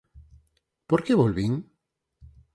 Por 0.89 0.99
que 1.05 1.17
volvín? 1.21 1.53